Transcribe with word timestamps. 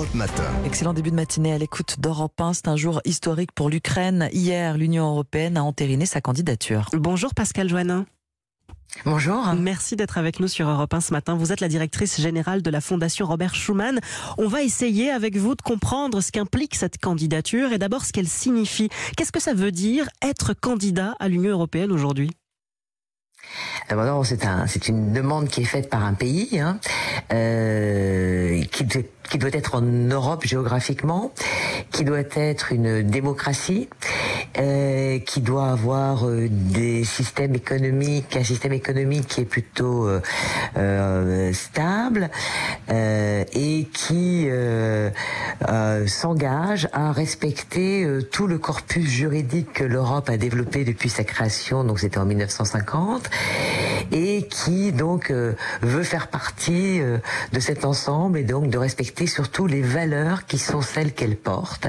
Europe 0.00 0.14
Matin. 0.14 0.44
Excellent 0.64 0.94
début 0.94 1.10
de 1.10 1.14
matinée 1.14 1.52
à 1.52 1.58
l'écoute 1.58 2.00
d'Europe 2.00 2.40
1. 2.40 2.54
C'est 2.54 2.68
un 2.68 2.76
jour 2.76 3.02
historique 3.04 3.52
pour 3.52 3.68
l'Ukraine. 3.68 4.30
Hier, 4.32 4.78
l'Union 4.78 5.10
européenne 5.10 5.58
a 5.58 5.62
entériné 5.62 6.06
sa 6.06 6.22
candidature. 6.22 6.86
Bonjour 6.94 7.34
Pascal 7.34 7.68
Joannin. 7.68 8.06
Bonjour. 9.04 9.52
Merci 9.58 9.96
d'être 9.96 10.16
avec 10.16 10.40
nous 10.40 10.48
sur 10.48 10.66
Europe 10.70 10.94
1 10.94 11.02
ce 11.02 11.12
matin. 11.12 11.34
Vous 11.34 11.52
êtes 11.52 11.60
la 11.60 11.68
directrice 11.68 12.18
générale 12.18 12.62
de 12.62 12.70
la 12.70 12.80
Fondation 12.80 13.26
Robert 13.26 13.54
Schuman. 13.54 14.00
On 14.38 14.48
va 14.48 14.62
essayer 14.62 15.10
avec 15.10 15.36
vous 15.36 15.54
de 15.54 15.60
comprendre 15.60 16.22
ce 16.22 16.32
qu'implique 16.32 16.76
cette 16.76 16.96
candidature 16.96 17.70
et 17.74 17.78
d'abord 17.78 18.06
ce 18.06 18.12
qu'elle 18.14 18.26
signifie. 18.26 18.88
Qu'est-ce 19.18 19.32
que 19.32 19.40
ça 19.40 19.52
veut 19.52 19.70
dire 19.70 20.08
être 20.22 20.54
candidat 20.54 21.14
à 21.20 21.28
l'Union 21.28 21.50
européenne 21.50 21.92
aujourd'hui? 21.92 22.30
D'abord, 23.88 24.24
c'est 24.24 24.44
un, 24.44 24.66
c'est 24.66 24.88
une 24.88 25.12
demande 25.12 25.48
qui 25.48 25.62
est 25.62 25.64
faite 25.64 25.90
par 25.90 26.04
un 26.04 26.14
pays 26.14 26.60
hein, 26.60 26.78
euh, 27.32 28.62
qui, 28.70 28.86
qui 29.30 29.38
doit 29.38 29.50
être 29.52 29.76
en 29.76 29.82
Europe 29.82 30.44
géographiquement, 30.44 31.32
qui 31.92 32.04
doit 32.04 32.22
être 32.34 32.72
une 32.72 33.02
démocratie, 33.02 33.88
euh, 34.58 35.20
qui 35.20 35.40
doit 35.40 35.70
avoir 35.70 36.26
euh, 36.26 36.48
des 36.50 37.04
systèmes 37.04 37.54
économiques, 37.54 38.36
un 38.36 38.44
système 38.44 38.72
économique 38.72 39.28
qui 39.28 39.40
est 39.42 39.44
plutôt 39.44 40.08
euh, 40.08 40.20
euh 40.76 41.52
stable 41.52 42.30
euh, 42.90 43.44
et 43.52 43.88
qui 43.92 44.48
s'engage 46.06 46.88
à 46.92 47.12
respecter 47.12 48.06
tout 48.30 48.46
le 48.46 48.58
corpus 48.58 49.08
juridique 49.08 49.72
que 49.74 49.84
l'Europe 49.84 50.28
a 50.30 50.36
développé 50.36 50.84
depuis 50.84 51.08
sa 51.08 51.24
création, 51.24 51.84
donc 51.84 52.00
c'était 52.00 52.18
en 52.18 52.24
1950 52.24 53.30
et 54.12 54.29
qui 54.48 54.92
donc 54.92 55.30
euh, 55.30 55.52
veut 55.82 56.02
faire 56.02 56.28
partie 56.28 57.00
euh, 57.00 57.18
de 57.52 57.60
cet 57.60 57.84
ensemble 57.84 58.38
et 58.38 58.44
donc 58.44 58.68
de 58.68 58.78
respecter 58.78 59.26
surtout 59.26 59.66
les 59.66 59.82
valeurs 59.82 60.46
qui 60.46 60.58
sont 60.58 60.82
celles 60.82 61.12
qu'elle 61.12 61.36
porte. 61.36 61.88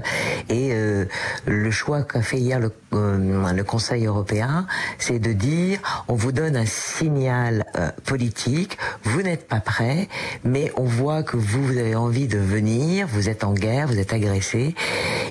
Et 0.50 0.70
euh, 0.72 1.06
le 1.46 1.72
choix 1.72 2.04
qu'a 2.04 2.22
fait 2.22 2.38
hier 2.38 2.60
le, 2.60 2.72
le 2.92 3.64
Conseil 3.64 4.06
européen, 4.06 4.68
c'est 4.98 5.20
de 5.20 5.34
dire 5.34 5.80
on 6.08 6.16
vous 6.16 6.32
donne 6.32 6.56
un 6.58 6.66
signal 6.66 7.66
politique, 8.06 8.78
vous 9.04 9.22
n'êtes 9.22 9.48
pas 9.48 9.60
prêt, 9.60 10.08
mais 10.44 10.72
on 10.76 10.84
voit 10.84 11.24
que 11.24 11.38
vous, 11.38 11.64
vous 11.66 11.78
avez 11.78 11.96
envie 11.96 12.28
de 12.28 12.38
venir, 12.38 13.08
vous 13.08 13.30
êtes 13.30 13.44
en 13.44 13.54
guerre, 13.54 13.88
vous 13.88 14.00
êtes 14.00 14.14
agressé. 14.14 14.76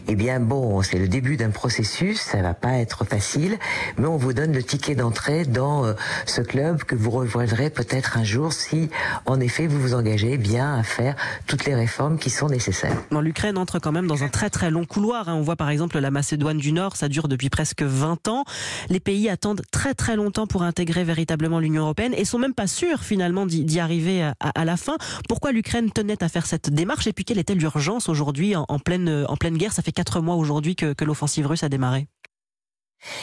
Eh 0.09 0.15
bien 0.15 0.41
bon, 0.41 0.83
c'est 0.83 0.99
le 0.99 1.09
début 1.09 1.37
d'un 1.37 1.51
processus, 1.51 2.21
ça 2.21 2.43
va 2.43 2.55
pas 2.55 2.79
être 2.79 3.05
facile, 3.05 3.59
mais 3.99 4.07
on 4.07 4.17
vous 4.17 4.33
donne 4.33 4.53
le 4.53 4.63
ticket 4.63 4.95
d'entrée 4.95 5.45
dans 5.45 5.95
ce 6.27 6.41
club 6.41 6.85
que 6.85 6.95
vous 6.95 7.10
rejoindrez 7.11 7.71
peut-être 7.71 8.17
un 8.17 8.25
jour 8.25 8.53
si, 8.53 8.91
en 9.27 9.41
effet, 9.41 9.67
vous 9.67 9.81
vous 9.81 9.95
engagez 9.95 10.39
bien 10.39 10.75
à 10.75 10.83
faire 10.83 11.17
toutes 11.47 11.65
les 11.65 11.75
réformes 11.75 12.19
qui 12.19 12.31
sont 12.31 12.49
nécessaires. 12.49 12.97
L'Ukraine 13.21 13.59
entre 13.59 13.79
quand 13.79 13.93
même 13.93 14.07
dans 14.07 14.25
un 14.25 14.29
très 14.29 14.51
très 14.51 14.71
long 14.71 14.85
couloir. 14.85 15.29
Hein. 15.29 15.35
On 15.35 15.43
voit 15.43 15.57
par 15.57 15.71
exemple 15.71 15.99
la 15.99 16.11
Macédoine 16.11 16.59
du 16.59 16.73
Nord, 16.73 16.97
ça 16.97 17.09
dure 17.09 17.29
depuis 17.29 17.51
presque 17.51 17.83
20 17.83 18.29
ans. 18.29 18.45
Les 18.89 19.01
pays 19.01 19.29
attendent 19.29 19.63
très 19.71 19.95
très 19.95 20.17
longtemps 20.17 20.47
pour 20.47 20.63
intégrer 20.63 21.05
véritablement 21.05 21.59
l'Union 21.59 21.83
européenne 21.83 22.15
et 22.17 22.25
sont 22.25 22.39
même 22.39 22.55
pas 22.55 22.67
sûrs 22.67 23.01
finalement 23.01 23.47
d'y 23.47 23.81
arriver 23.81 24.31
à, 24.41 24.65
la 24.65 24.77
fin. 24.77 24.97
Pourquoi 25.29 25.53
l'Ukraine 25.53 25.91
tenait 25.91 26.23
à 26.23 26.29
faire 26.29 26.47
cette 26.47 26.71
démarche 26.71 27.07
et 27.07 27.13
puis 27.13 27.25
quelle 27.25 27.39
était 27.39 27.55
l'urgence 27.55 28.09
aujourd'hui 28.09 28.57
en, 28.57 28.79
pleine, 28.79 29.25
en 29.29 29.37
pleine 29.37 29.57
guerre? 29.57 29.73
Ça 29.73 29.83
fait 29.83 29.93
quatre 29.93 30.21
mois 30.21 30.37
aujourd'hui 30.37 30.77
que 30.77 31.05
l'offensive 31.05 31.47
russe 31.47 31.63
a 31.63 31.69
démarré. 31.69 32.07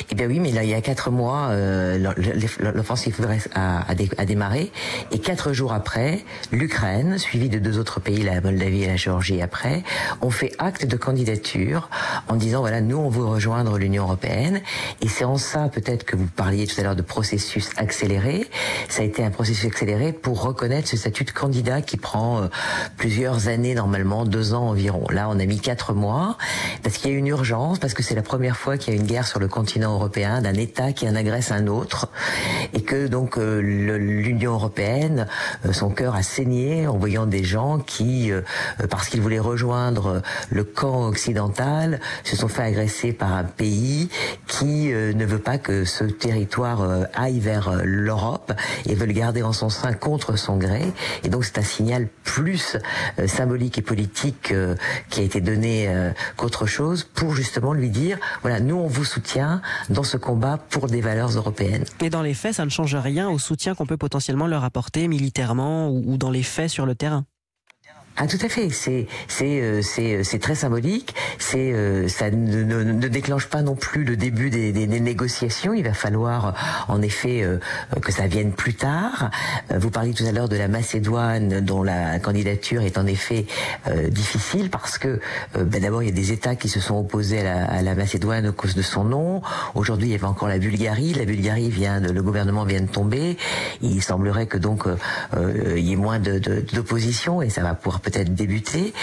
Eh 0.10 0.16
bien 0.16 0.28
oui, 0.28 0.40
mais 0.40 0.52
là, 0.52 0.64
il 0.64 0.70
y 0.70 0.74
a 0.74 0.82
quatre 0.82 1.12
mois, 1.12 1.50
euh, 1.52 2.14
l'offensive 2.74 3.16
a, 3.54 3.86
a, 3.88 4.26
démarré, 4.26 4.72
et 5.12 5.20
quatre 5.20 5.54
jours 5.54 5.72
après, 5.74 6.24
l'Ukraine, 6.52 7.18
suivie 7.18 7.50
de 7.50 7.60
deux 7.60 7.78
autres 7.78 8.00
pays, 8.00 8.24
la 8.24 8.42
Moldavie 8.42 8.84
et 8.84 8.88
la 8.88 8.96
Géorgie 8.96 9.42
après, 9.42 9.84
ont 10.22 10.32
fait 10.32 10.54
acte 10.58 10.86
de 10.86 10.98
candidature 10.98 11.90
en 12.28 12.36
disant, 12.36 12.62
voilà, 12.62 12.82
nous, 12.82 12.98
on 12.98 13.10
veut 13.10 13.26
rejoindre 13.26 13.78
l'Union 13.78 14.04
européenne, 14.04 14.62
et 15.02 15.08
c'est 15.08 15.26
en 15.26 15.38
ça, 15.38 15.70
peut-être 15.70 16.06
que 16.06 16.16
vous 16.16 16.28
parliez 16.28 16.66
tout 16.66 16.80
à 16.80 16.84
l'heure 16.84 16.96
de 16.96 17.04
processus 17.04 17.70
accéléré, 17.78 18.48
ça 18.90 19.04
a 19.04 19.06
été 19.06 19.24
un 19.24 19.32
processus 19.32 19.66
accéléré 19.66 20.12
pour 20.12 20.42
reconnaître 20.42 20.88
ce 20.88 20.98
statut 20.98 21.24
de 21.24 21.32
candidat 21.32 21.82
qui 21.82 21.98
prend 21.98 22.42
euh, 22.42 22.48
plusieurs 22.98 23.48
années, 23.48 23.76
normalement, 23.76 24.26
deux 24.26 24.56
ans 24.56 24.70
environ. 24.70 25.06
Là, 25.12 25.28
on 25.30 25.40
a 25.40 25.46
mis 25.46 25.60
quatre 25.60 25.94
mois, 25.94 26.38
parce 26.82 26.98
qu'il 26.98 27.12
y 27.12 27.14
a 27.14 27.18
une 27.18 27.28
urgence, 27.28 27.78
parce 27.78 27.94
que 27.94 28.02
c'est 28.02 28.16
la 28.16 28.24
première 28.24 28.58
fois 28.58 28.78
qu'il 28.78 28.94
y 28.96 28.98
a 28.98 29.00
une 29.00 29.06
guerre 29.06 29.28
sur 29.28 29.40
le 29.40 29.48
continent 29.48 29.67
continent 29.68 29.96
européen, 29.96 30.40
d'un 30.40 30.54
État 30.54 30.94
qui 30.94 31.10
en 31.10 31.16
agresse 31.16 31.52
un 31.52 31.68
autre, 31.68 32.08
et 32.74 32.84
que 32.84 33.08
donc 33.08 33.38
euh, 33.38 33.60
l'Union 33.60 34.54
européenne, 34.54 35.28
euh, 35.66 35.74
son 35.74 35.90
cœur 35.90 36.16
a 36.16 36.24
saigné 36.24 36.88
en 36.88 36.98
voyant 36.98 37.26
des 37.26 37.44
gens 37.44 37.78
qui, 37.78 38.32
euh, 38.32 38.44
parce 38.90 39.10
qu'ils 39.10 39.20
voulaient 39.20 39.40
rejoindre 39.40 40.22
le 40.50 40.64
camp 40.64 41.10
occidental, 41.10 42.00
se 42.24 42.38
sont 42.38 42.48
fait 42.48 42.62
agresser 42.62 43.12
par 43.12 43.34
un 43.34 43.44
pays 43.44 44.08
qui 44.48 44.88
ne 44.88 45.26
veut 45.26 45.40
pas 45.40 45.58
que 45.58 45.84
ce 45.84 46.06
territoire 46.06 46.88
aille 47.14 47.42
vers 47.42 47.82
l'Europe 47.84 48.54
et 48.86 48.96
veut 48.96 49.06
le 49.06 49.14
garder 49.14 49.44
en 49.44 49.52
son 49.52 49.70
sein 49.70 49.92
contre 49.92 50.38
son 50.38 50.56
gré. 50.56 50.94
Et 51.26 51.30
donc 51.30 51.44
c'est 51.44 51.58
un 51.58 51.64
signal 51.64 52.08
plus 52.24 52.78
symbolique 53.26 53.78
et 53.78 53.82
politique 53.82 54.54
qui 55.10 55.20
a 55.20 55.24
été 55.24 55.42
donné 55.42 55.90
qu'autre 56.38 56.66
chose 56.68 57.04
pour 57.04 57.34
justement 57.34 57.74
lui 57.74 57.90
dire, 57.90 58.18
voilà, 58.42 58.60
nous 58.60 58.76
on 58.76 58.88
vous 58.88 59.06
soutient, 59.06 59.57
dans 59.90 60.04
ce 60.04 60.18
combat 60.18 60.58
pour 60.70 60.88
des 60.88 61.02
valeurs 61.02 61.30
européennes. 61.30 61.86
Et 62.02 62.10
dans 62.10 62.22
les 62.22 62.34
faits, 62.34 62.56
ça 62.56 62.66
ne 62.66 62.70
change 62.70 62.96
rien 62.96 63.30
au 63.30 63.40
soutien 63.40 63.76
qu'on 63.76 63.86
peut 63.86 63.98
potentiellement 63.98 64.48
leur 64.48 64.64
apporter 64.64 65.08
militairement 65.08 65.90
ou 65.90 66.18
dans 66.18 66.32
les 66.32 66.44
faits 66.44 66.70
sur 66.70 66.86
le 66.86 66.96
terrain. 66.96 67.26
Ah 68.20 68.26
tout 68.26 68.40
à 68.42 68.50
fait, 68.50 68.72
c'est 68.72 69.06
c'est 69.28 69.62
euh, 69.62 69.82
c'est 69.84 70.16
euh, 70.16 70.24
c'est 70.24 70.40
très 70.40 70.56
symbolique. 70.56 71.14
C'est 71.38 71.72
euh, 71.72 72.08
ça 72.08 72.32
ne, 72.32 72.64
ne, 72.64 73.08
déclenche 73.08 73.46
pas 73.46 73.62
non 73.62 73.76
plus 73.76 74.06
le 74.06 74.18
début 74.18 74.50
des, 74.50 74.72
des, 74.72 74.88
négociations. 74.88 75.72
Il 75.76 75.84
va 75.84 75.94
falloir 75.94 76.56
en 76.88 77.04
effet 77.04 77.46
que 78.02 78.12
ça 78.12 78.26
vienne 78.26 78.52
plus 78.52 78.74
tard. 78.74 79.30
Vous 79.70 79.92
parliez 79.92 80.14
tout 80.14 80.26
à 80.26 80.32
l'heure 80.32 80.50
de 80.50 80.56
la 80.56 80.68
Macédoine, 80.68 81.62
dont 81.62 81.84
la 81.84 82.20
candidature 82.20 82.82
est 82.82 82.98
en 82.98 83.06
effet 83.06 83.46
difficile 84.10 84.70
parce 84.70 84.98
que 84.98 85.20
ben 85.54 85.82
d'abord 85.82 86.02
il 86.02 86.08
y 86.08 86.12
a 86.12 86.16
des 86.16 86.32
États 86.32 86.56
qui 86.56 86.70
se 86.70 86.80
sont 86.80 86.96
opposés 86.96 87.40
à 87.40 87.44
la, 87.44 87.66
à 87.66 87.82
la 87.82 87.96
Macédoine 87.96 88.48
à 88.48 88.52
cause 88.52 88.76
de 88.76 88.82
son 88.82 89.04
nom. 89.04 89.42
Aujourd'hui 89.76 90.08
il 90.08 90.12
y 90.12 90.16
avait 90.16 90.26
encore 90.26 90.48
la 90.48 90.58
Bulgarie. 90.58 91.14
La 91.14 91.26
Bulgarie 91.26 91.70
vient, 91.70 92.02
de, 92.02 92.12
le 92.12 92.24
gouvernement 92.24 92.66
vient 92.66 92.82
de 92.82 92.88
tomber. 92.88 93.38
Il 93.82 94.02
semblerait 94.02 94.48
que 94.48 94.58
donc 94.58 94.86
il 95.40 95.88
y 95.88 95.94
ait 95.94 95.98
moins 95.98 96.20
de 96.20 96.40
d'opposition 96.74 97.42
et 97.42 97.50
ça 97.50 97.62
va 97.62 97.76
pouvoir 97.76 98.02
peut-être 98.10 98.34
débuter, 98.34 98.94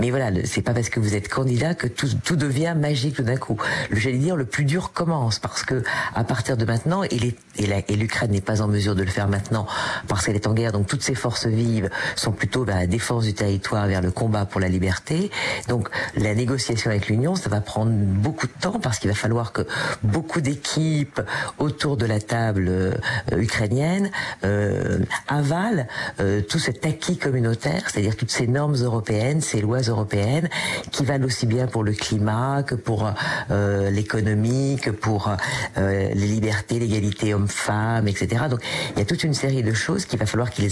mais 0.00 0.10
voilà, 0.10 0.30
c'est 0.44 0.62
pas 0.62 0.74
parce 0.74 0.88
que 0.88 0.98
vous 0.98 1.14
êtes 1.14 1.28
candidat 1.28 1.74
que 1.74 1.86
tout, 1.86 2.08
tout 2.24 2.34
devient 2.34 2.74
magique 2.76 3.14
tout 3.16 3.22
d'un 3.22 3.36
coup. 3.36 3.56
J'allais 3.92 4.18
dire, 4.18 4.34
le 4.34 4.46
plus 4.46 4.64
dur 4.64 4.92
commence 4.92 5.38
parce 5.38 5.62
que 5.62 5.84
à 6.14 6.24
partir 6.24 6.56
de 6.56 6.64
maintenant, 6.64 7.04
et 7.04 7.96
l'Ukraine 7.96 8.32
n'est 8.32 8.40
pas 8.40 8.60
en 8.60 8.66
mesure 8.66 8.96
de 8.96 9.04
le 9.04 9.10
faire 9.10 9.28
maintenant 9.28 9.66
parce 10.08 10.26
qu'elle 10.26 10.34
est 10.34 10.48
en 10.48 10.54
guerre, 10.54 10.72
donc 10.72 10.88
toutes 10.88 11.02
ses 11.02 11.14
forces 11.14 11.46
vives 11.46 11.88
sont 12.16 12.32
plutôt 12.32 12.64
vers 12.64 12.76
la 12.76 12.88
défense 12.88 13.24
du 13.24 13.34
territoire, 13.34 13.86
vers 13.86 14.02
le 14.02 14.10
combat 14.10 14.44
pour 14.44 14.60
la 14.60 14.68
liberté. 14.68 15.30
Donc 15.68 15.88
la 16.16 16.34
négociation 16.34 16.90
avec 16.90 17.08
l'Union, 17.08 17.36
ça 17.36 17.48
va 17.48 17.60
prendre 17.60 17.92
beaucoup 17.92 18.48
de 18.48 18.52
temps 18.60 18.80
parce 18.80 18.98
qu'il 18.98 19.08
va 19.08 19.16
falloir 19.16 19.52
que 19.52 19.62
beaucoup 20.02 20.40
d'équipes 20.40 21.20
autour 21.58 21.96
de 21.96 22.06
la 22.06 22.20
table 22.20 22.66
euh, 22.68 22.92
ukrainienne 23.36 24.10
euh, 24.44 24.98
avalent 25.28 25.86
euh, 26.20 26.40
tout 26.40 26.58
cet 26.58 26.84
acquis 26.84 27.18
communautaire, 27.18 27.82
c'est-à-dire 27.86 28.16
toutes 28.16 28.32
ces 28.32 28.47
normes 28.48 28.76
européennes, 28.76 29.40
ces 29.40 29.60
lois 29.60 29.80
européennes, 29.80 30.48
qui 30.90 31.04
valent 31.04 31.26
aussi 31.26 31.46
bien 31.46 31.66
pour 31.66 31.84
le 31.84 31.92
climat 31.92 32.62
que 32.62 32.74
pour 32.74 33.10
euh, 33.50 33.90
l'économie, 33.90 34.78
que 34.80 34.90
pour 34.90 35.30
euh, 35.76 36.08
les 36.14 36.26
libertés, 36.26 36.78
l'égalité 36.78 37.34
hommes-femmes, 37.34 38.08
etc. 38.08 38.44
Donc 38.50 38.60
il 38.94 38.98
y 38.98 39.02
a 39.02 39.04
toute 39.04 39.24
une 39.24 39.34
série 39.34 39.62
de 39.62 39.72
choses 39.72 40.04
qu'il 40.04 40.18
va 40.18 40.26
falloir 40.26 40.50
qu'ils 40.50 40.64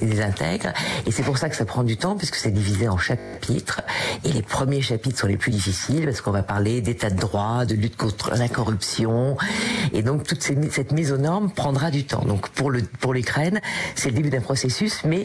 les, 0.00 0.20
intègrent. 0.20 0.72
Et 1.06 1.10
c'est 1.10 1.22
pour 1.22 1.38
ça 1.38 1.48
que 1.48 1.56
ça 1.56 1.64
prend 1.64 1.84
du 1.84 1.96
temps, 1.96 2.16
puisque 2.16 2.36
c'est 2.36 2.50
divisé 2.50 2.88
en 2.88 2.98
chapitres. 2.98 3.82
Et 4.24 4.32
les 4.32 4.42
premiers 4.42 4.82
chapitres 4.82 5.18
sont 5.18 5.26
les 5.26 5.36
plus 5.36 5.50
difficiles, 5.50 6.04
parce 6.04 6.20
qu'on 6.20 6.30
va 6.30 6.42
parler 6.42 6.80
d'état 6.80 7.10
de 7.10 7.18
droit, 7.18 7.64
de 7.64 7.74
lutte 7.74 7.96
contre 7.96 8.32
la 8.36 8.48
corruption. 8.48 9.36
Et 9.92 10.02
donc 10.02 10.24
toute 10.24 10.42
cette 10.42 10.92
mise 10.92 11.12
aux 11.12 11.18
normes 11.18 11.50
prendra 11.50 11.90
du 11.90 12.04
temps. 12.04 12.24
Donc 12.24 12.48
pour 12.50 12.70
le 12.70 12.82
pour 13.00 13.14
l'Ukraine, 13.14 13.60
c'est 13.94 14.10
le 14.10 14.16
début 14.16 14.30
d'un 14.30 14.40
processus, 14.40 15.02
mais 15.04 15.24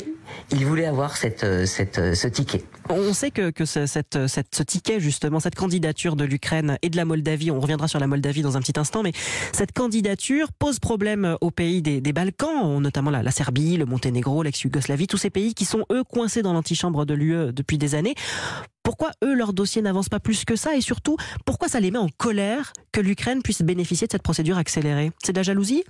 il 0.52 0.66
voulait 0.66 0.86
avoir 0.86 1.18
cette, 1.18 1.44
euh, 1.44 1.66
euh, 1.98 2.14
ce 2.16 2.28
ticket. 2.28 2.64
On 2.90 3.14
sait 3.14 3.32
que, 3.32 3.52
que 3.52 3.66
ce, 3.66 3.86
cette, 3.86 4.28
cette, 4.28 4.56
ce 4.56 4.64
ticket, 4.64 5.00
justement, 5.00 5.40
cette 5.40 5.56
candidature 5.56 6.16
de 6.16 6.24
l'Ukraine 6.24 6.78
et 6.82 6.90
de 6.90 6.98
la 6.98 7.06
Moldavie, 7.06 7.52
on 7.52 7.60
reviendra 7.60 7.88
sur 7.88 8.00
la 8.00 8.08
Moldavie 8.08 8.42
dans 8.42 8.58
un 8.58 8.62
petit 8.62 8.80
instant, 8.80 9.04
mais 9.04 9.12
cette 9.52 9.72
candidature 9.72 10.52
pose 10.52 10.80
problème 10.80 11.38
aux 11.42 11.52
pays 11.52 11.82
des, 11.82 12.02
des 12.02 12.14
Balkans, 12.14 12.82
notamment 12.82 13.12
la, 13.12 13.24
la 13.24 13.32
Serbie, 13.32 13.78
le 13.78 13.86
Monténégro, 13.86 14.44
l'ex-Yougoslavie, 14.44 15.08
tous 15.08 15.18
ces 15.18 15.30
pays 15.30 15.54
qui 15.54 15.66
sont, 15.66 15.86
eux, 15.92 16.04
coincés 16.04 16.42
dans 16.42 16.54
l'antichambre 16.54 17.06
de 17.06 17.14
l'UE 17.14 17.54
depuis 17.54 17.78
des 17.78 17.96
années. 17.96 18.16
Pourquoi, 18.84 19.12
eux, 19.24 19.36
leur 19.36 19.54
dossier 19.54 19.82
n'avance 19.82 20.10
pas 20.10 20.20
plus 20.20 20.46
que 20.46 20.56
ça 20.56 20.76
Et 20.76 20.82
surtout, 20.82 21.16
pourquoi 21.46 21.68
ça 21.68 21.80
les 21.80 21.92
met 21.92 22.00
en 22.00 22.10
colère 22.18 22.74
que 22.92 23.02
l'Ukraine 23.02 23.44
puisse 23.44 23.62
bénéficier 23.62 24.08
de 24.08 24.12
cette 24.12 24.24
procédure 24.24 24.58
accélérée? 24.58 25.12
C'est 25.24 25.34
de 25.34 25.38
la 25.38 25.44
jalousie? 25.44 25.84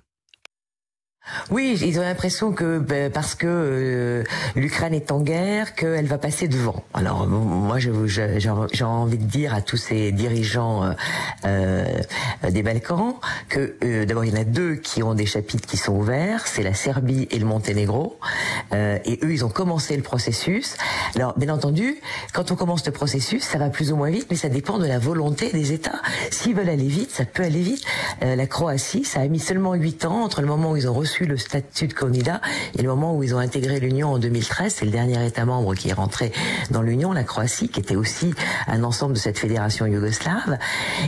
Oui, 1.51 1.79
ils 1.81 1.99
ont 1.99 2.03
l'impression 2.03 2.51
que 2.51 2.79
ben, 2.79 3.11
parce 3.11 3.35
que 3.35 3.47
euh, 3.47 4.23
l'Ukraine 4.55 4.93
est 4.93 5.11
en 5.11 5.21
guerre, 5.21 5.75
qu'elle 5.75 6.05
va 6.05 6.17
passer 6.17 6.47
devant. 6.47 6.83
Alors 6.93 7.27
moi, 7.27 7.77
j'ai 7.79 8.83
envie 8.83 9.17
de 9.17 9.23
dire 9.23 9.53
à 9.53 9.61
tous 9.61 9.77
ces 9.77 10.11
dirigeants 10.11 10.83
euh, 10.83 10.93
euh, 11.45 11.85
des 12.49 12.63
Balkans 12.63 13.15
que 13.47 14.03
d'abord 14.05 14.25
il 14.25 14.33
y 14.33 14.37
en 14.37 14.41
a 14.41 14.43
deux 14.43 14.75
qui 14.75 15.03
ont 15.03 15.13
des 15.13 15.25
chapitres 15.25 15.67
qui 15.67 15.77
sont 15.77 15.93
ouverts, 15.93 16.47
c'est 16.47 16.63
la 16.63 16.73
Serbie 16.73 17.27
et 17.31 17.39
le 17.39 17.45
Monténégro, 17.45 18.19
et 18.71 19.19
eux 19.23 19.31
ils 19.31 19.45
ont 19.45 19.49
commencé 19.49 19.95
le 19.95 20.03
processus. 20.03 20.75
Alors 21.15 21.37
bien 21.37 21.53
entendu, 21.53 21.97
quand 22.33 22.51
on 22.51 22.55
commence 22.55 22.85
le 22.85 22.91
processus, 22.91 23.43
ça 23.43 23.57
va 23.57 23.69
plus 23.69 23.91
ou 23.91 23.95
moins 23.95 24.09
vite, 24.09 24.27
mais 24.29 24.35
ça 24.35 24.49
dépend 24.49 24.77
de 24.77 24.85
la 24.85 24.99
volonté 24.99 25.51
des 25.51 25.71
États. 25.71 26.01
S'ils 26.31 26.55
veulent 26.55 26.69
aller 26.69 26.87
vite, 26.87 27.11
ça 27.11 27.25
peut 27.25 27.43
aller 27.43 27.61
vite. 27.61 27.85
la 28.21 28.47
Croatie, 28.47 29.03
ça 29.03 29.21
a 29.21 29.27
mis 29.27 29.39
seulement 29.39 29.73
huit 29.73 30.05
ans 30.05 30.23
entre 30.23 30.41
le 30.41 30.47
moment 30.47 30.71
où 30.71 30.77
ils 30.77 30.87
ont 30.87 30.93
reçu 30.93 31.18
le 31.25 31.37
statut 31.37 31.87
de 31.87 31.93
candidat 31.93 32.41
et 32.77 32.81
le 32.81 32.89
moment 32.89 33.15
où 33.15 33.23
ils 33.23 33.35
ont 33.35 33.39
intégré 33.39 33.79
l'Union 33.79 34.13
en 34.13 34.19
2013. 34.19 34.75
C'est 34.77 34.85
le 34.85 34.91
dernier 34.91 35.25
État 35.25 35.45
membre 35.45 35.75
qui 35.75 35.89
est 35.89 35.93
rentré 35.93 36.31
dans 36.71 36.81
l'Union, 36.81 37.11
la 37.11 37.23
Croatie, 37.23 37.69
qui 37.69 37.79
était 37.79 37.95
aussi 37.95 38.33
un 38.67 38.83
ensemble 38.83 39.13
de 39.13 39.19
cette 39.19 39.37
fédération 39.37 39.85
yougoslave. 39.85 40.57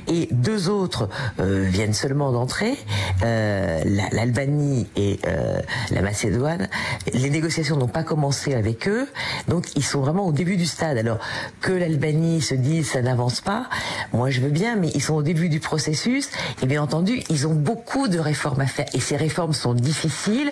Et 0.08 0.28
deux 0.32 0.70
autres 0.70 1.10
euh, 1.40 1.66
viennent 1.68 1.94
seulement 1.94 2.32
d'entrer, 2.32 2.78
euh, 3.24 3.82
l'Albanie 4.12 4.88
et 4.96 5.20
euh, 5.28 5.60
la 5.92 6.02
Macédoine. 6.02 6.68
Les 7.14 7.30
négociations 7.30 7.78
n'ont 7.78 7.88
pas 7.88 8.04
commencé 8.04 8.54
avec 8.54 8.88
eux, 8.88 9.08
donc 9.48 9.68
ils 9.76 9.84
sont 9.84 10.02
vraiment 10.02 10.26
au 10.26 10.32
début 10.32 10.58
du 10.58 10.66
stade. 10.66 10.98
Alors 10.98 11.20
que 11.62 11.72
l'Albanie 11.72 12.42
se 12.42 12.56
dise 12.56 12.90
ça 12.90 13.02
n'avance 13.02 13.42
pas, 13.42 13.70
moi 14.14 14.30
je 14.30 14.42
veux 14.42 14.50
bien, 14.50 14.76
mais 14.76 14.90
ils 14.94 15.02
sont 15.02 15.16
au 15.16 15.24
début 15.24 15.50
du 15.50 15.60
processus 15.60 16.30
et 16.62 16.66
bien 16.66 16.82
entendu 16.82 17.22
ils 17.30 17.48
ont 17.48 17.54
beaucoup 17.54 18.08
de 18.08 18.20
réformes 18.20 18.62
à 18.62 18.66
faire 18.66 18.86
et 18.94 19.00
ces 19.00 19.16
réformes 19.16 19.54
sont 19.54 19.74
difficiles 19.74 19.91
difficile. 19.92 20.52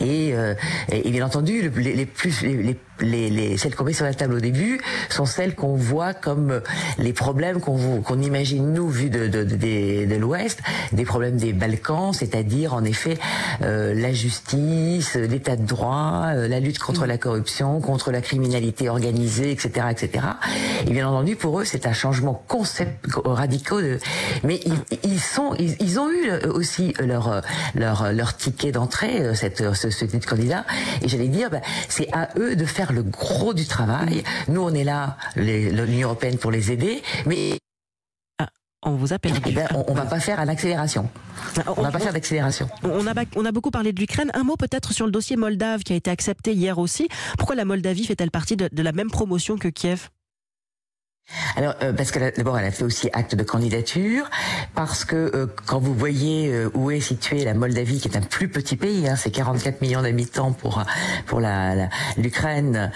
Et, 0.00 0.34
euh, 0.34 0.54
et, 0.90 1.10
bien 1.10 1.26
entendu 1.26 1.70
les, 1.70 1.94
les 1.94 2.06
plus 2.06 2.42
les, 2.42 2.62
les, 2.62 2.76
les, 3.00 3.56
celles 3.56 3.74
qu'on 3.74 3.84
met 3.84 3.92
sur 3.92 4.04
la 4.04 4.14
table 4.14 4.34
au 4.34 4.40
début 4.40 4.80
sont 5.08 5.26
celles 5.26 5.54
qu'on 5.54 5.74
voit 5.74 6.14
comme 6.14 6.60
les 6.98 7.12
problèmes 7.12 7.60
qu'on 7.60 8.00
qu'on 8.02 8.20
imagine 8.20 8.72
nous 8.72 8.88
vu 8.88 9.10
de, 9.10 9.26
de, 9.26 9.44
de, 9.44 10.06
de 10.06 10.16
l'Ouest, 10.16 10.60
des 10.92 11.04
problèmes 11.04 11.36
des 11.36 11.52
Balkans, 11.52 12.12
c'est-à-dire 12.12 12.74
en 12.74 12.84
effet 12.84 13.18
euh, 13.62 13.94
la 13.94 14.12
justice, 14.12 15.14
l'état 15.14 15.56
de 15.56 15.64
droit, 15.64 16.24
euh, 16.34 16.48
la 16.48 16.60
lutte 16.60 16.78
contre 16.78 17.06
la 17.06 17.18
corruption, 17.18 17.80
contre 17.80 18.10
la 18.10 18.20
criminalité 18.20 18.88
organisée, 18.88 19.50
etc., 19.50 19.86
etc. 19.90 20.24
Et 20.86 20.90
bien 20.90 21.08
entendu 21.08 21.36
pour 21.36 21.60
eux 21.60 21.64
c'est 21.64 21.86
un 21.86 21.92
changement 21.92 22.42
concept 22.48 23.06
radicaux. 23.24 23.80
De, 23.80 23.98
mais 24.44 24.60
ils, 24.64 24.98
ils 25.04 25.20
sont, 25.20 25.54
ils, 25.58 25.76
ils, 25.80 25.98
ont 25.98 26.10
eu 26.10 26.30
aussi 26.48 26.94
leur 27.00 27.42
leur 27.74 28.12
leur 28.12 28.36
ticket 28.36 28.72
d'entrée, 28.72 29.34
cette 29.34 29.74
ce, 29.74 29.90
ce 29.90 30.04
titre 30.04 30.28
candidat. 30.28 30.64
Et 31.02 31.08
j'allais 31.08 31.28
dire, 31.28 31.50
bah, 31.50 31.60
c'est 31.88 32.08
à 32.12 32.28
eux 32.38 32.56
de 32.56 32.64
faire 32.64 32.87
le 32.92 33.02
gros 33.02 33.54
du 33.54 33.66
travail. 33.66 34.22
Nous, 34.48 34.60
on 34.60 34.72
est 34.74 34.84
là, 34.84 35.16
l'Union 35.36 36.08
européenne, 36.08 36.38
pour 36.38 36.50
les 36.50 36.72
aider, 36.72 37.02
mais 37.26 37.58
ah, 38.38 38.48
on 38.82 38.92
vous 38.92 39.12
appelle. 39.12 39.32
Eh 39.46 39.52
ben, 39.52 39.68
on, 39.86 39.94
va 39.94 40.06
pas 40.06 40.20
faire 40.20 40.40
à 40.40 40.44
l'accélération. 40.44 41.08
Ah, 41.56 41.72
on, 41.76 41.82
va 41.82 41.90
pas 41.90 41.98
faire 41.98 42.12
d'accélération. 42.12 42.68
On 42.82 43.06
a, 43.06 43.14
on 43.36 43.44
a 43.44 43.52
beaucoup 43.52 43.70
parlé 43.70 43.92
de 43.92 44.00
l'Ukraine. 44.00 44.30
Un 44.34 44.44
mot 44.44 44.56
peut-être 44.56 44.92
sur 44.92 45.06
le 45.06 45.12
dossier 45.12 45.36
moldave 45.36 45.82
qui 45.82 45.92
a 45.92 45.96
été 45.96 46.10
accepté 46.10 46.52
hier 46.52 46.78
aussi. 46.78 47.08
Pourquoi 47.36 47.56
la 47.56 47.64
Moldavie 47.64 48.04
fait-elle 48.04 48.30
partie 48.30 48.56
de 48.56 48.82
la 48.82 48.92
même 48.92 49.10
promotion 49.10 49.56
que 49.56 49.68
Kiev? 49.68 50.08
Alors 51.56 51.74
euh, 51.82 51.92
parce 51.92 52.10
que 52.10 52.36
d'abord 52.36 52.58
elle 52.58 52.64
a 52.64 52.70
fait 52.70 52.84
aussi 52.84 53.10
acte 53.12 53.34
de 53.34 53.42
candidature 53.42 54.30
parce 54.74 55.04
que 55.04 55.16
euh, 55.16 55.46
quand 55.66 55.78
vous 55.78 55.94
voyez 55.94 56.52
euh, 56.52 56.70
où 56.74 56.90
est 56.90 57.00
située 57.00 57.44
la 57.44 57.54
Moldavie 57.54 58.00
qui 58.00 58.08
est 58.08 58.16
un 58.16 58.22
plus 58.22 58.48
petit 58.48 58.76
pays 58.76 59.08
hein, 59.08 59.16
c'est 59.16 59.30
44 59.30 59.82
millions 59.82 60.02
d'habitants 60.02 60.52
pour 60.52 60.82
pour 61.26 61.40
la 61.40 61.88
l'Ukraine 62.16 62.90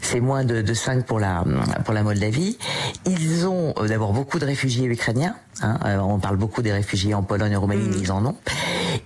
c'est 0.00 0.20
moins 0.20 0.44
de, 0.44 0.62
de 0.62 0.74
5 0.74 1.04
pour 1.04 1.20
la 1.20 1.44
pour 1.84 1.94
la 1.94 2.02
Moldavie 2.02 2.58
ils 3.06 3.46
ont 3.46 3.74
d'abord 3.86 4.12
beaucoup 4.12 4.38
de 4.38 4.46
réfugiés 4.46 4.86
ukrainiens 4.86 5.36
hein, 5.62 5.78
on 6.00 6.18
parle 6.18 6.36
beaucoup 6.36 6.62
des 6.62 6.72
réfugiés 6.72 7.14
en 7.14 7.22
Pologne 7.22 7.52
et 7.52 7.56
en 7.56 7.60
Roumanie 7.60 7.88
mais 7.88 7.96
mm. 7.96 8.02
ils 8.02 8.12
en 8.12 8.24
ont 8.24 8.36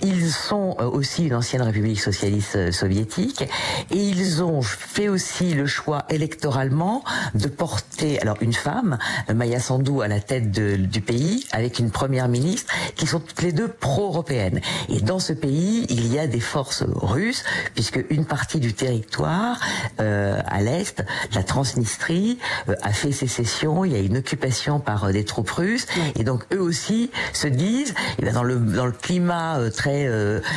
ils 0.05 0.31
sont 0.31 0.77
aussi 0.81 1.27
une 1.27 1.35
ancienne 1.35 1.62
république 1.62 2.01
socialiste 2.01 2.71
soviétique 2.71 3.43
et 3.91 3.97
ils 3.97 4.43
ont 4.43 4.62
fait 4.62 5.09
aussi 5.09 5.55
le 5.55 5.67
choix 5.67 6.05
électoralement 6.11 7.03
de 7.35 7.49
porter 7.49 8.21
alors 8.21 8.37
une 8.41 8.53
femme, 8.53 8.99
Maya 9.33 9.61
Sandou, 9.61 10.03
à 10.03 10.09
la 10.09 10.21
tête 10.21 10.51
du 10.51 11.01
pays, 11.01 11.47
avec 11.53 11.79
une 11.79 11.91
première 11.91 12.29
ministre, 12.29 12.73
qui 12.97 13.06
sont 13.06 13.21
toutes 13.21 13.43
les 13.43 13.53
deux 13.53 13.69
pro-européennes. 13.69 14.61
Et 14.89 15.01
dans 15.01 15.19
ce 15.19 15.33
pays, 15.33 15.87
il 15.89 16.12
y 16.12 16.19
a 16.19 16.27
des 16.27 16.41
forces 16.41 16.85
russes, 16.87 17.45
puisque 17.75 18.05
une 18.11 18.27
partie 18.27 18.61
du 18.61 18.75
territoire 18.75 19.59
euh, 20.01 20.41
à 20.47 20.61
l'est, 20.61 21.05
la 21.35 21.43
Transnistrie, 21.43 22.39
euh, 22.69 22.75
a 22.83 22.93
fait 22.93 23.12
sécession. 23.12 23.85
Il 23.85 23.93
y 23.93 23.97
a 23.97 24.01
une 24.01 24.19
occupation 24.19 24.81
par 24.81 25.05
euh, 25.05 25.12
des 25.12 25.25
troupes 25.25 25.51
russes, 25.51 25.87
et 26.19 26.25
donc 26.25 26.45
eux 26.53 26.61
aussi 26.61 27.11
se 27.33 27.49
disent, 27.49 27.91
et 27.91 27.95
eh 28.19 28.23
bien 28.23 28.33
dans 28.33 28.43
le 28.43 28.56
dans 28.56 28.87
le 28.87 28.93
climat 28.93 29.59
très 29.75 29.94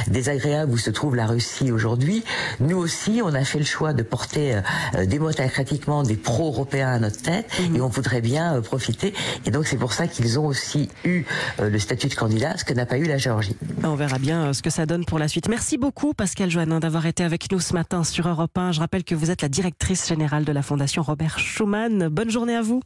désagréable 0.08 0.72
où 0.74 0.78
se 0.78 0.90
trouve 0.90 1.16
la 1.16 1.26
Russie 1.26 1.72
aujourd'hui, 1.72 2.24
nous 2.60 2.78
aussi, 2.78 3.22
on 3.24 3.34
a 3.34 3.44
fait 3.44 3.60
le 3.60 3.66
choix 3.66 3.94
de 3.94 4.04
porter 4.04 4.62
démocratiquement 5.06 6.04
des 6.04 6.16
pro-européens 6.16 6.90
à 6.90 7.00
notre 7.00 7.22
tête 7.22 7.48
Mhm. 7.60 7.76
et 7.76 7.82
on 7.82 7.88
voudrait 7.88 8.22
bien 8.22 8.56
euh, 8.56 8.62
profiter. 8.62 9.14
Et 9.46 9.52
donc 9.52 9.68
c'est 9.68 9.78
pour 9.78 9.94
ça 9.94 10.08
qu'ils 10.08 10.40
ont 10.40 10.46
aussi 10.46 10.90
eu 11.04 11.24
euh, 11.60 11.70
le 11.70 11.80
statut 11.80 12.08
de 12.08 12.16
candidat, 12.16 12.58
ce 12.58 12.64
que 12.66 12.74
n'a 12.74 12.86
pas 12.86 12.98
eu 12.98 13.04
la 13.06 13.18
Géorgie. 13.18 13.56
On 13.84 13.96
verra 13.96 14.20
bien 14.20 14.48
euh, 14.48 14.54
ce 14.54 14.62
que 14.62 14.70
ça 14.70 14.86
donne 14.86 15.06
pour 15.06 15.20
la 15.20 15.28
suite. 15.28 15.48
Merci 15.50 15.78
beaucoup 15.78 16.14
Pascal 16.14 16.50
Joannin 16.50 16.80
d'avoir 16.80 17.06
été 17.06 17.24
avec 17.24 17.52
nous 17.52 17.60
ce 17.60 17.74
matin 17.74 18.04
sur 18.04 18.28
Europe 18.28 18.58
1. 18.58 18.72
Je 18.74 18.80
rappelle 18.80 19.04
que 19.04 19.16
vous 19.16 19.32
êtes 19.32 19.42
la 19.42 19.50
directrice 19.50 20.08
générale 20.08 20.46
de 20.46 20.52
la 20.52 20.62
Fondation 20.62 21.04
Robert 21.04 21.40
Schuman. 21.40 22.08
Bonne 22.10 22.30
journée 22.30 22.56
à 22.56 22.62
vous. 22.62 22.82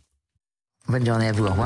Bonne 0.87 1.05
journée 1.05 1.27
à 1.27 1.31
vous. 1.31 1.45
Au 1.45 1.49
revoir. 1.49 1.57